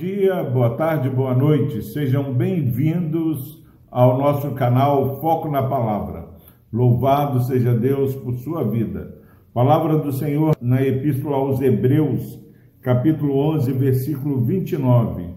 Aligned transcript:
dia, 0.00 0.42
boa 0.42 0.76
tarde, 0.76 1.10
boa 1.10 1.34
noite. 1.34 1.82
Sejam 1.82 2.32
bem-vindos 2.32 3.62
ao 3.90 4.16
nosso 4.16 4.52
canal 4.52 5.20
Foco 5.20 5.50
na 5.50 5.62
Palavra. 5.62 6.26
Louvado 6.72 7.42
seja 7.42 7.74
Deus 7.74 8.14
por 8.14 8.34
sua 8.36 8.64
vida. 8.64 9.14
Palavra 9.52 9.98
do 9.98 10.10
Senhor 10.10 10.56
na 10.58 10.82
Epístola 10.82 11.36
aos 11.36 11.60
Hebreus, 11.60 12.40
capítulo 12.80 13.36
11, 13.56 13.72
versículo 13.72 14.40
29. 14.40 15.34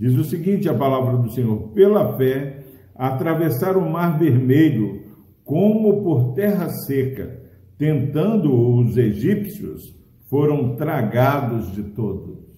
Diz 0.00 0.16
o 0.16 0.24
seguinte: 0.24 0.68
a 0.68 0.74
palavra 0.74 1.16
do 1.16 1.30
Senhor: 1.30 1.68
Pela 1.68 2.16
fé, 2.16 2.64
atravessar 2.96 3.76
o 3.76 3.88
mar 3.88 4.18
vermelho, 4.18 5.02
como 5.44 6.02
por 6.02 6.34
terra 6.34 6.68
seca, 6.68 7.40
tentando 7.78 8.52
os 8.74 8.96
egípcios, 8.96 9.96
foram 10.28 10.74
tragados 10.74 11.72
de 11.72 11.84
todos. 11.84 12.49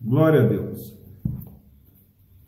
Glória 0.00 0.42
a 0.42 0.46
Deus. 0.46 0.96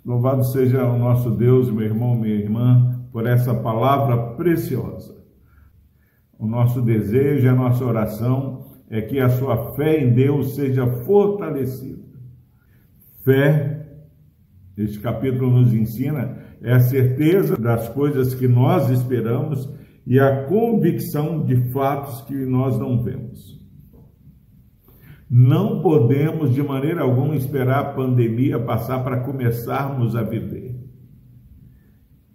Louvado 0.04 0.44
seja 0.44 0.84
o 0.84 0.98
nosso 0.98 1.30
Deus, 1.30 1.70
meu 1.70 1.84
irmão, 1.84 2.14
minha 2.14 2.34
irmã, 2.34 3.04
por 3.12 3.26
essa 3.26 3.54
palavra 3.54 4.34
preciosa. 4.34 5.16
O 6.38 6.46
nosso 6.46 6.80
desejo, 6.80 7.48
a 7.48 7.54
nossa 7.54 7.84
oração 7.84 8.70
é 8.88 9.02
que 9.02 9.18
a 9.18 9.28
sua 9.28 9.74
fé 9.74 10.02
em 10.02 10.14
Deus 10.14 10.54
seja 10.54 10.86
fortalecida. 10.86 12.02
Fé, 13.24 13.86
este 14.76 15.00
capítulo 15.00 15.50
nos 15.50 15.74
ensina, 15.74 16.38
é 16.62 16.72
a 16.72 16.80
certeza 16.80 17.56
das 17.56 17.88
coisas 17.88 18.34
que 18.34 18.46
nós 18.46 18.88
esperamos 18.90 19.68
e 20.06 20.18
a 20.18 20.44
convicção 20.44 21.44
de 21.44 21.56
fatos 21.70 22.22
que 22.22 22.34
nós 22.46 22.78
não 22.78 23.02
vemos. 23.02 23.57
Não 25.30 25.82
podemos 25.82 26.54
de 26.54 26.62
maneira 26.62 27.02
alguma 27.02 27.36
esperar 27.36 27.80
a 27.80 27.92
pandemia 27.92 28.58
passar 28.58 29.04
para 29.04 29.20
começarmos 29.20 30.16
a 30.16 30.22
viver. 30.22 30.74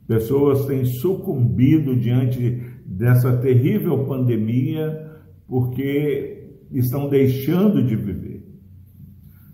Pessoas 0.05 0.65
têm 0.65 0.85
sucumbido 0.85 1.95
diante 1.95 2.61
dessa 2.85 3.37
terrível 3.37 4.05
pandemia 4.05 5.11
porque 5.47 6.51
estão 6.71 7.09
deixando 7.09 7.83
de 7.83 7.95
viver. 7.95 8.45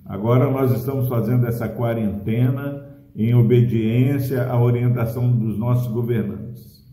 Agora 0.06 0.50
nós 0.50 0.72
estamos 0.72 1.08
fazendo 1.08 1.46
essa 1.46 1.70
quarentena 1.70 2.90
em 3.16 3.34
obediência 3.36 4.48
à 4.48 4.60
orientação 4.60 5.32
dos 5.32 5.58
nossos 5.58 5.88
governantes. 5.92 6.84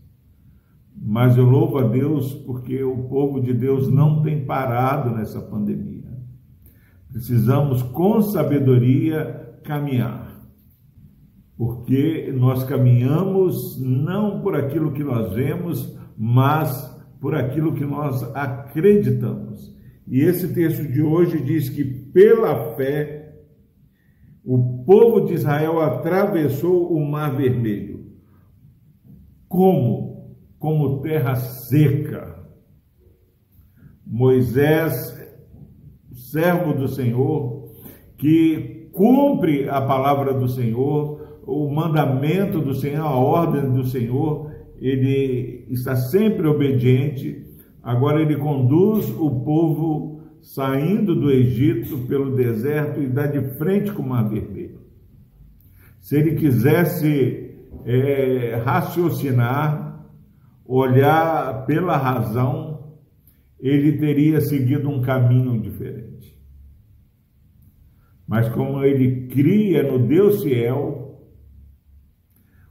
Mas 0.95 1.37
eu 1.37 1.45
louvo 1.45 1.77
a 1.77 1.87
Deus 1.87 2.33
porque 2.33 2.83
o 2.83 3.03
povo 3.09 3.41
de 3.41 3.53
Deus 3.53 3.89
não 3.89 4.21
tem 4.21 4.45
parado 4.45 5.15
nessa 5.15 5.41
pandemia. 5.41 5.96
Precisamos, 7.11 7.81
com 7.81 8.21
sabedoria, 8.21 9.59
caminhar. 9.63 10.27
Porque 11.57 12.31
nós 12.35 12.63
caminhamos 12.63 13.81
não 13.81 14.41
por 14.41 14.55
aquilo 14.55 14.93
que 14.93 15.03
nós 15.03 15.33
vemos, 15.33 15.97
mas 16.17 16.95
por 17.19 17.33
aquilo 17.33 17.73
que 17.73 17.85
nós 17.85 18.23
acreditamos. 18.35 19.75
E 20.07 20.21
esse 20.21 20.53
texto 20.53 20.83
de 20.87 21.01
hoje 21.01 21.41
diz 21.43 21.69
que 21.69 21.83
pela 21.83 22.75
fé 22.75 23.17
o 24.43 24.85
povo 24.85 25.25
de 25.25 25.33
Israel 25.33 25.81
atravessou 25.81 26.93
o 26.93 27.05
Mar 27.05 27.35
Vermelho. 27.35 28.05
Como? 29.49 30.37
Como 30.57 31.01
terra 31.01 31.35
seca. 31.35 32.37
Moisés 34.05 34.93
servo 36.31 36.73
do 36.73 36.87
Senhor, 36.87 37.69
que 38.17 38.89
cumpre 38.91 39.69
a 39.69 39.81
palavra 39.81 40.33
do 40.33 40.47
Senhor, 40.47 41.39
o 41.45 41.69
mandamento 41.69 42.59
do 42.59 42.73
Senhor, 42.73 43.05
a 43.05 43.15
ordem 43.15 43.71
do 43.71 43.85
Senhor, 43.85 44.51
ele 44.79 45.65
está 45.69 45.95
sempre 45.95 46.47
obediente. 46.47 47.45
Agora 47.81 48.21
ele 48.21 48.35
conduz 48.35 49.09
o 49.17 49.29
povo 49.41 50.21
saindo 50.41 51.15
do 51.15 51.31
Egito 51.31 51.97
pelo 52.07 52.35
deserto 52.35 53.01
e 53.01 53.07
dá 53.07 53.27
de 53.27 53.41
frente 53.55 53.91
com 53.91 54.01
o 54.01 54.09
Mar 54.09 54.27
Vermelho. 54.27 54.79
Se 55.99 56.17
ele 56.17 56.35
quisesse 56.35 57.55
é, 57.85 58.61
raciocinar, 58.63 60.05
olhar 60.65 61.65
pela 61.65 61.97
razão, 61.97 62.76
ele 63.59 63.97
teria 63.97 64.39
seguido 64.41 64.89
um 64.89 65.01
caminho 65.01 65.59
diferente. 65.59 66.37
Mas 68.27 68.49
como 68.49 68.83
ele 68.83 69.27
cria 69.27 69.83
no 69.83 69.99
Deus 69.99 70.43
fiel, 70.43 71.07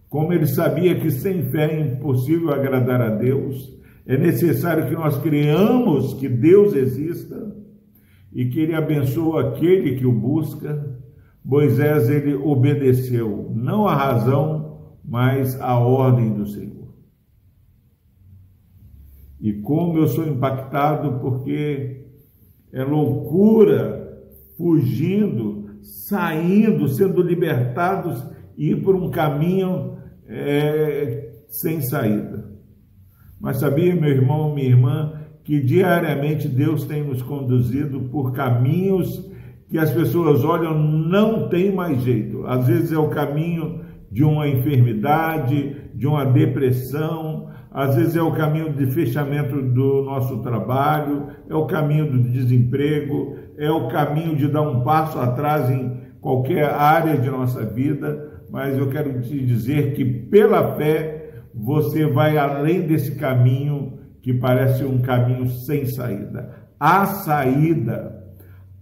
como 0.08 0.32
ele 0.32 0.46
sabia 0.46 0.98
que 1.00 1.10
sem 1.10 1.42
fé 1.50 1.72
é 1.72 1.80
impossível 1.80 2.52
agradar 2.52 3.00
a 3.00 3.10
Deus, 3.10 3.74
é 4.06 4.16
necessário 4.16 4.86
que 4.86 4.94
nós 4.94 5.18
criamos 5.18 6.14
que 6.14 6.28
Deus 6.28 6.74
exista 6.74 7.54
e 8.32 8.46
que 8.46 8.60
ele 8.60 8.74
abençoa 8.74 9.48
aquele 9.48 9.96
que 9.96 10.06
o 10.06 10.12
busca. 10.12 10.96
Moisés 11.44 12.08
ele 12.08 12.34
obedeceu 12.34 13.52
não 13.54 13.86
à 13.86 13.94
razão, 13.94 14.94
mas 15.04 15.60
à 15.60 15.78
ordem 15.78 16.34
do 16.34 16.46
Senhor. 16.46 16.75
E 19.40 19.52
como 19.52 19.98
eu 19.98 20.08
sou 20.08 20.26
impactado 20.26 21.18
porque 21.20 22.04
é 22.72 22.82
loucura 22.82 24.20
fugindo, 24.56 25.70
saindo, 25.82 26.88
sendo 26.88 27.22
libertados 27.22 28.24
e 28.56 28.70
ir 28.70 28.82
por 28.82 28.94
um 28.94 29.10
caminho 29.10 29.98
é, 30.26 31.30
sem 31.48 31.80
saída. 31.80 32.50
Mas 33.40 33.58
sabia, 33.58 33.94
meu 33.94 34.10
irmão, 34.10 34.54
minha 34.54 34.68
irmã, 34.68 35.20
que 35.44 35.60
diariamente 35.60 36.48
Deus 36.48 36.84
tem 36.84 37.04
nos 37.04 37.22
conduzido 37.22 38.00
por 38.10 38.32
caminhos 38.32 39.30
que 39.68 39.78
as 39.78 39.90
pessoas 39.90 40.44
olham, 40.44 40.78
não 40.78 41.48
tem 41.48 41.72
mais 41.72 42.02
jeito. 42.02 42.46
Às 42.46 42.66
vezes 42.66 42.92
é 42.92 42.98
o 42.98 43.08
caminho 43.08 43.80
de 44.16 44.24
uma 44.24 44.48
enfermidade, 44.48 45.76
de 45.94 46.06
uma 46.06 46.24
depressão, 46.24 47.50
às 47.70 47.96
vezes 47.96 48.16
é 48.16 48.22
o 48.22 48.32
caminho 48.32 48.72
de 48.72 48.86
fechamento 48.86 49.60
do 49.60 50.04
nosso 50.04 50.40
trabalho, 50.40 51.26
é 51.46 51.54
o 51.54 51.66
caminho 51.66 52.10
do 52.10 52.22
desemprego, 52.30 53.36
é 53.58 53.70
o 53.70 53.88
caminho 53.88 54.34
de 54.34 54.48
dar 54.48 54.62
um 54.62 54.80
passo 54.82 55.18
atrás 55.18 55.68
em 55.68 56.00
qualquer 56.18 56.64
área 56.64 57.18
de 57.18 57.28
nossa 57.28 57.62
vida, 57.66 58.40
mas 58.50 58.78
eu 58.78 58.88
quero 58.88 59.20
te 59.20 59.38
dizer 59.44 59.92
que 59.92 60.02
pela 60.02 60.76
fé 60.76 61.42
você 61.54 62.06
vai 62.06 62.38
além 62.38 62.86
desse 62.86 63.16
caminho 63.16 63.98
que 64.22 64.32
parece 64.32 64.82
um 64.82 65.02
caminho 65.02 65.46
sem 65.46 65.84
saída. 65.84 66.70
Há 66.80 67.04
saída, 67.04 68.24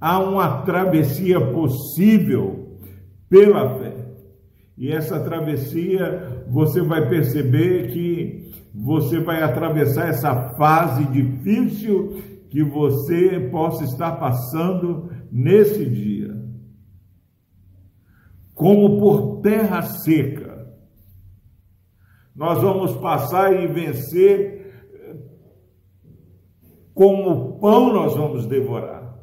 há 0.00 0.20
uma 0.20 0.62
travessia 0.62 1.40
possível 1.40 2.78
pela 3.28 3.80
fé. 3.80 4.03
E 4.76 4.90
essa 4.90 5.20
travessia 5.20 6.44
você 6.48 6.82
vai 6.82 7.08
perceber 7.08 7.92
que 7.92 8.52
você 8.74 9.20
vai 9.20 9.42
atravessar 9.42 10.08
essa 10.08 10.50
fase 10.56 11.04
difícil 11.06 12.22
que 12.50 12.62
você 12.62 13.48
possa 13.50 13.84
estar 13.84 14.12
passando 14.16 15.10
nesse 15.30 15.84
dia. 15.88 16.34
Como 18.52 18.98
por 18.98 19.40
terra 19.42 19.82
seca. 19.82 20.54
Nós 22.34 22.60
vamos 22.60 22.96
passar 22.96 23.52
e 23.52 23.66
vencer 23.68 24.54
como 26.94 27.58
pão 27.58 27.92
nós 27.92 28.16
vamos 28.16 28.46
devorar. 28.46 29.18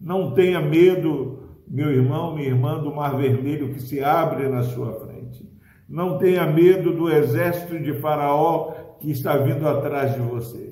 Não 0.00 0.32
tenha 0.32 0.60
medo, 0.60 1.37
meu 1.70 1.90
irmão, 1.90 2.34
minha 2.34 2.48
irmã, 2.48 2.82
do 2.82 2.94
mar 2.94 3.16
vermelho 3.16 3.72
que 3.74 3.80
se 3.80 4.02
abre 4.02 4.48
na 4.48 4.62
sua 4.62 4.94
frente. 5.00 5.46
Não 5.88 6.18
tenha 6.18 6.46
medo 6.46 6.94
do 6.94 7.10
exército 7.10 7.78
de 7.78 7.94
Faraó 8.00 8.72
que 8.98 9.10
está 9.10 9.36
vindo 9.36 9.66
atrás 9.66 10.14
de 10.14 10.20
você. 10.20 10.68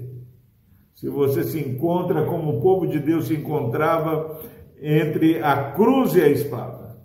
Se 0.94 1.08
você 1.08 1.44
se 1.44 1.60
encontra 1.60 2.24
como 2.24 2.56
o 2.56 2.60
povo 2.60 2.86
de 2.86 2.98
Deus 2.98 3.26
se 3.26 3.34
encontrava 3.34 4.40
entre 4.80 5.42
a 5.42 5.72
cruz 5.72 6.14
e 6.14 6.22
a 6.22 6.28
espada, 6.28 6.98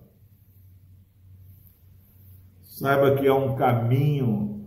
saiba 2.62 3.16
que 3.16 3.28
há 3.28 3.36
um 3.36 3.56
caminho 3.56 4.66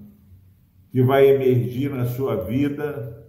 que 0.91 1.03
vai 1.03 1.27
emergir 1.27 1.91
na 1.91 2.07
sua 2.07 2.37
vida 2.45 3.27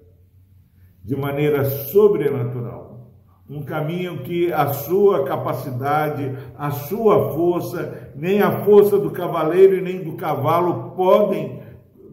de 1.04 1.16
maneira 1.16 1.66
sobrenatural 1.66 2.85
um 3.50 3.64
caminho 3.64 4.24
que 4.24 4.52
a 4.52 4.74
sua 4.74 5.24
capacidade, 5.26 6.36
a 6.58 6.72
sua 6.72 7.32
força, 7.34 8.12
nem 8.16 8.42
a 8.42 8.64
força 8.64 8.98
do 8.98 9.12
cavaleiro 9.12 9.76
e 9.76 9.82
nem 9.82 10.04
do 10.04 10.14
cavalo 10.14 10.92
podem 10.96 11.62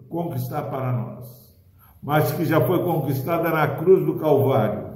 conquistar 0.09 0.63
para 0.63 0.93
nós, 0.93 1.57
mas 2.03 2.33
que 2.33 2.45
já 2.45 2.61
foi 2.61 2.83
conquistada 2.85 3.49
na 3.49 3.67
cruz 3.67 4.05
do 4.05 4.17
Calvário. 4.17 4.93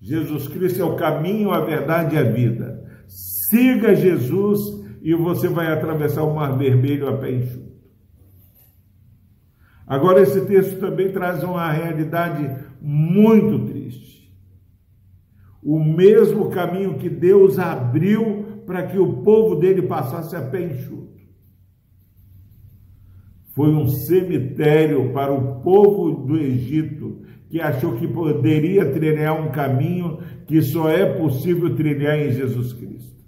Jesus 0.00 0.48
Cristo 0.48 0.80
é 0.80 0.84
o 0.84 0.96
caminho, 0.96 1.50
a 1.50 1.60
verdade 1.60 2.14
e 2.14 2.18
a 2.18 2.22
vida. 2.22 2.82
siga 3.06 3.94
Jesus 3.94 4.84
e 5.02 5.14
você 5.14 5.48
vai 5.48 5.70
atravessar 5.70 6.22
o 6.22 6.34
Mar 6.34 6.56
Vermelho 6.56 7.08
a 7.08 7.18
pé 7.18 7.30
enxuto. 7.32 7.74
Agora, 9.86 10.22
esse 10.22 10.40
texto 10.46 10.80
também 10.80 11.12
traz 11.12 11.42
uma 11.42 11.70
realidade 11.70 12.56
muito 12.80 13.66
triste. 13.66 14.23
O 15.64 15.82
mesmo 15.82 16.50
caminho 16.50 16.98
que 16.98 17.08
Deus 17.08 17.58
abriu 17.58 18.62
para 18.66 18.86
que 18.86 18.98
o 18.98 19.22
povo 19.22 19.56
dele 19.56 19.82
passasse 19.82 20.36
a 20.36 20.42
pé 20.42 20.62
enxuto. 20.62 21.14
Foi 23.54 23.68
um 23.68 23.88
cemitério 23.88 25.12
para 25.12 25.32
o 25.32 25.62
povo 25.62 26.26
do 26.26 26.36
Egito 26.36 27.22
que 27.48 27.60
achou 27.60 27.96
que 27.96 28.06
poderia 28.06 28.92
trilhar 28.92 29.40
um 29.40 29.52
caminho 29.52 30.18
que 30.46 30.60
só 30.60 30.90
é 30.90 31.06
possível 31.18 31.74
trilhar 31.74 32.18
em 32.18 32.32
Jesus 32.32 32.72
Cristo. 32.72 33.24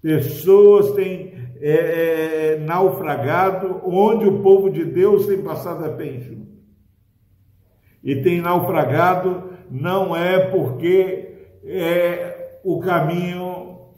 Pessoas 0.00 0.92
têm 0.92 1.34
é, 1.60 2.56
é, 2.56 2.58
naufragado 2.58 3.80
onde 3.84 4.26
o 4.26 4.40
povo 4.42 4.70
de 4.70 4.84
Deus 4.84 5.26
tem 5.26 5.42
passado 5.42 5.84
a 5.84 5.90
pé 5.90 6.16
enxuto. 6.16 6.44
E 8.02 8.16
tem 8.16 8.40
naufragado 8.40 9.53
não 9.74 10.14
é 10.14 10.38
porque 10.50 11.48
é, 11.64 12.60
o 12.62 12.78
caminho 12.78 13.88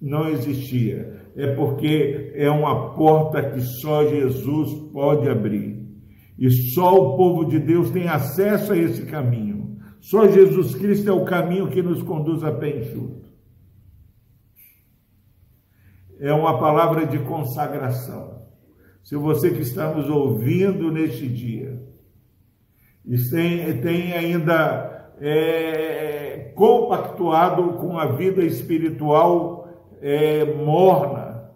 não 0.00 0.28
existia, 0.28 1.30
é 1.36 1.54
porque 1.54 2.32
é 2.34 2.50
uma 2.50 2.96
porta 2.96 3.48
que 3.48 3.60
só 3.60 4.04
Jesus 4.08 4.74
pode 4.92 5.28
abrir. 5.28 5.86
E 6.36 6.50
só 6.50 6.94
o 6.96 7.16
povo 7.16 7.44
de 7.44 7.60
Deus 7.60 7.90
tem 7.90 8.08
acesso 8.08 8.72
a 8.72 8.76
esse 8.76 9.06
caminho. 9.06 9.78
Só 10.00 10.26
Jesus 10.26 10.74
Cristo 10.74 11.08
é 11.08 11.12
o 11.12 11.24
caminho 11.24 11.68
que 11.68 11.80
nos 11.80 12.02
conduz 12.02 12.42
a 12.42 12.50
pé 12.50 12.78
enxuto. 12.78 13.28
É 16.18 16.32
uma 16.32 16.58
palavra 16.58 17.06
de 17.06 17.20
consagração. 17.20 18.42
Se 19.04 19.14
você 19.14 19.50
que 19.52 19.60
está 19.60 19.94
nos 19.94 20.10
ouvindo 20.10 20.90
neste 20.90 21.28
dia 21.28 21.80
e 23.08 23.16
tem, 23.30 23.80
tem 23.80 24.12
ainda 24.12 24.87
é, 25.20 26.52
compactuado 26.54 27.74
com 27.74 27.98
a 27.98 28.06
vida 28.06 28.42
espiritual 28.44 29.68
é, 30.00 30.44
morna, 30.54 31.52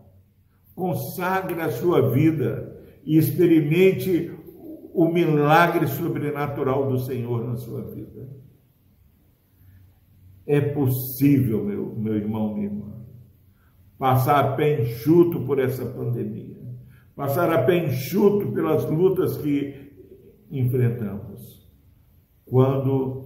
consagre 0.74 1.60
a 1.60 1.70
sua 1.70 2.10
vida 2.10 2.80
e 3.04 3.16
experimente 3.16 4.32
o 4.92 5.08
milagre 5.08 5.86
sobrenatural 5.86 6.88
do 6.88 6.98
Senhor 6.98 7.44
na 7.46 7.56
sua 7.56 7.82
vida. 7.82 8.28
É 10.46 10.60
possível, 10.60 11.64
meu, 11.64 11.94
meu 11.96 12.16
irmão, 12.16 12.54
minha 12.54 12.66
irmã, 12.66 12.92
passar 13.96 14.44
a 14.44 14.56
pé 14.56 14.82
enxuto 14.82 15.40
por 15.44 15.58
essa 15.58 15.86
pandemia, 15.86 16.60
passar 17.14 17.52
a 17.52 17.62
pé 17.62 17.86
enxuto 17.86 18.52
pelas 18.52 18.84
lutas 18.90 19.36
que 19.36 19.92
enfrentamos, 20.50 21.70
quando 22.44 23.21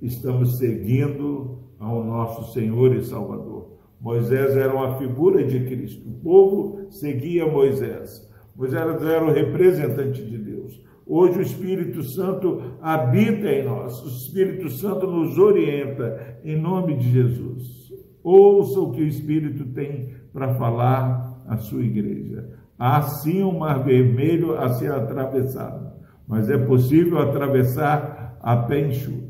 estamos 0.00 0.58
seguindo 0.58 1.58
ao 1.78 2.04
nosso 2.04 2.52
Senhor 2.52 2.94
e 2.94 3.04
Salvador. 3.04 3.78
Moisés 4.00 4.56
era 4.56 4.72
uma 4.72 4.96
figura 4.98 5.44
de 5.44 5.60
Cristo, 5.66 6.08
o 6.08 6.12
povo 6.22 6.86
seguia 6.90 7.46
Moisés. 7.46 8.28
Moisés 8.56 9.02
era 9.02 9.24
o 9.24 9.32
representante 9.32 10.24
de 10.24 10.38
Deus. 10.38 10.80
Hoje 11.06 11.38
o 11.38 11.42
Espírito 11.42 12.02
Santo 12.02 12.60
habita 12.80 13.48
em 13.48 13.64
nós, 13.64 14.02
o 14.02 14.08
Espírito 14.08 14.68
Santo 14.68 15.06
nos 15.06 15.38
orienta 15.38 16.38
em 16.44 16.60
nome 16.60 16.96
de 16.96 17.10
Jesus. 17.10 17.92
Ouça 18.22 18.78
o 18.78 18.92
que 18.92 19.02
o 19.02 19.06
Espírito 19.06 19.64
tem 19.72 20.10
para 20.32 20.54
falar 20.54 21.42
à 21.46 21.56
sua 21.56 21.82
igreja. 21.82 22.50
Há 22.78 23.02
sim 23.02 23.42
um 23.42 23.58
mar 23.58 23.82
vermelho 23.82 24.56
a 24.56 24.68
ser 24.68 24.92
atravessado, 24.92 25.92
mas 26.26 26.50
é 26.50 26.58
possível 26.58 27.18
atravessar 27.18 28.36
a 28.40 28.56
pé 28.56 28.86
enxuto. 28.86 29.27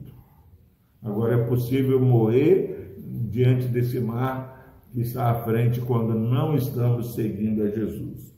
Agora 1.02 1.34
é 1.34 1.44
possível 1.44 2.00
morrer 2.00 2.94
diante 3.30 3.66
desse 3.68 4.00
mar 4.00 4.86
que 4.92 5.00
está 5.00 5.30
à 5.30 5.44
frente 5.44 5.80
quando 5.80 6.14
não 6.14 6.56
estamos 6.56 7.14
seguindo 7.14 7.62
a 7.62 7.70
Jesus 7.70 8.28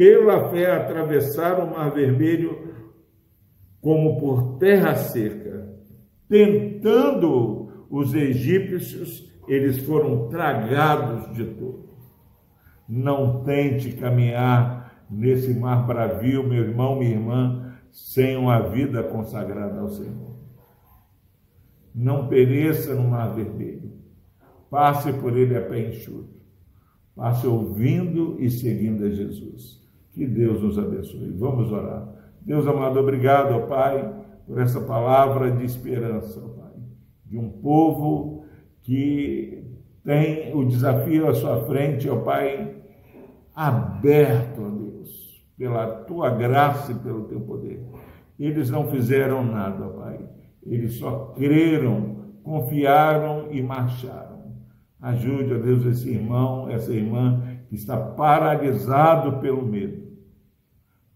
pela 0.00 0.48
fé 0.48 0.72
atravessaram 0.72 1.66
o 1.66 1.70
Mar 1.72 1.90
Vermelho 1.90 2.72
como 3.82 4.18
por 4.18 4.56
terra 4.56 4.94
seca. 4.94 5.76
Tentando 6.26 7.86
os 7.90 8.14
egípcios, 8.14 9.30
eles 9.46 9.78
foram 9.80 10.30
tragados 10.30 11.36
de 11.36 11.44
todo. 11.44 11.90
Não 12.88 13.44
tente 13.44 13.92
caminhar 13.92 15.04
nesse 15.10 15.52
mar 15.52 15.86
bravio, 15.86 16.48
meu 16.48 16.64
irmão, 16.64 16.98
minha 16.98 17.10
irmã, 17.10 17.74
sem 17.92 18.38
uma 18.38 18.70
vida 18.70 19.02
consagrada 19.02 19.80
ao 19.80 19.90
Senhor. 19.90 20.39
Não 21.94 22.28
pereça 22.28 22.94
no 22.94 23.08
mar 23.08 23.34
vermelho. 23.34 23.92
Passe 24.70 25.12
por 25.12 25.36
ele 25.36 25.56
a 25.56 25.62
pé 25.62 25.88
enxuto. 25.88 26.40
Passe 27.14 27.46
ouvindo 27.46 28.36
e 28.38 28.48
seguindo 28.50 29.04
a 29.04 29.10
Jesus. 29.10 29.80
Que 30.12 30.26
Deus 30.26 30.62
nos 30.62 30.78
abençoe. 30.78 31.30
Vamos 31.32 31.70
orar. 31.72 32.08
Deus 32.40 32.66
amado, 32.66 32.98
obrigado, 32.98 33.52
ó 33.54 33.66
Pai, 33.66 34.14
por 34.46 34.58
essa 34.60 34.80
palavra 34.80 35.50
de 35.50 35.64
esperança, 35.64 36.40
ó 36.42 36.48
Pai, 36.48 36.72
de 37.26 37.36
um 37.36 37.50
povo 37.50 38.44
que 38.82 39.62
tem 40.02 40.54
o 40.56 40.64
desafio 40.64 41.28
à 41.28 41.34
sua 41.34 41.64
frente, 41.66 42.08
ó 42.08 42.16
Pai, 42.16 42.76
aberto, 43.54 44.62
ó 44.62 44.70
Deus, 44.70 45.44
pela 45.56 45.86
tua 46.04 46.30
graça 46.30 46.92
e 46.92 46.94
pelo 46.94 47.24
teu 47.24 47.40
poder. 47.40 47.84
Eles 48.38 48.70
não 48.70 48.90
fizeram 48.90 49.44
nada, 49.44 49.84
ó 49.84 49.88
Pai. 49.90 50.20
Eles 50.64 50.94
só 50.94 51.32
creram, 51.36 52.16
confiaram 52.42 53.48
e 53.50 53.62
marcharam. 53.62 54.40
Ajude, 55.00 55.54
ó 55.54 55.58
Deus, 55.58 55.86
esse 55.86 56.10
irmão, 56.10 56.68
essa 56.68 56.92
irmã 56.92 57.42
que 57.68 57.74
está 57.74 57.96
paralisado 57.96 59.40
pelo 59.40 59.64
medo. 59.64 60.10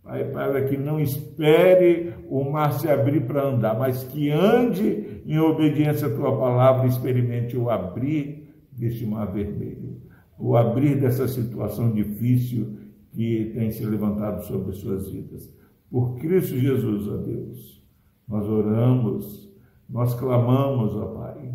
Pai, 0.02 0.24
para 0.24 0.68
que 0.68 0.76
não 0.76 1.00
espere 1.00 2.12
o 2.28 2.44
mar 2.44 2.72
se 2.74 2.88
abrir 2.88 3.22
para 3.22 3.48
andar, 3.48 3.78
mas 3.78 4.04
que 4.04 4.30
ande 4.30 5.22
em 5.26 5.38
obediência 5.38 6.08
à 6.08 6.14
tua 6.14 6.38
palavra, 6.38 6.86
experimente 6.86 7.56
o 7.56 7.70
abrir 7.70 8.54
deste 8.70 9.06
mar 9.06 9.32
vermelho, 9.32 10.02
o 10.38 10.56
abrir 10.56 11.00
dessa 11.00 11.26
situação 11.26 11.90
difícil 11.90 12.78
que 13.12 13.52
tem 13.54 13.70
se 13.70 13.84
levantado 13.84 14.44
sobre 14.44 14.72
suas 14.72 15.10
vidas. 15.10 15.50
Por 15.90 16.16
Cristo 16.16 16.58
Jesus, 16.58 17.08
ó 17.08 17.16
Deus, 17.18 17.83
nós 18.26 18.46
oramos, 18.48 19.52
nós 19.88 20.14
clamamos, 20.14 20.94
ó 20.96 21.06
Pai, 21.06 21.54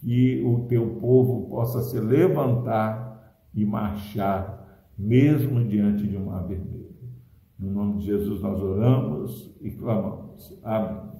que 0.00 0.42
o 0.44 0.66
teu 0.66 0.96
povo 1.00 1.48
possa 1.48 1.82
se 1.82 1.98
levantar 1.98 3.38
e 3.54 3.64
marchar, 3.64 4.92
mesmo 4.96 5.64
diante 5.64 6.06
de 6.06 6.16
um 6.16 6.26
mar 6.26 6.46
vermelho. 6.46 6.94
No 7.58 7.70
nome 7.70 7.98
de 7.98 8.06
Jesus 8.06 8.40
nós 8.40 8.60
oramos 8.60 9.54
e 9.60 9.70
clamamos. 9.70 10.58
Amém. 10.62 11.14